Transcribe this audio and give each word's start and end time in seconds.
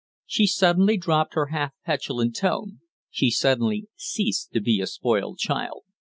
She 0.25 0.47
suddenly 0.47 0.97
dropped 0.97 1.35
her 1.35 1.49
half 1.53 1.73
petulant 1.85 2.35
tone; 2.35 2.79
she 3.11 3.29
suddenly 3.29 3.87
ceased 3.95 4.51
to 4.53 4.59
be 4.59 4.81
a 4.81 4.87
spoiled 4.87 5.37
child. 5.37 5.83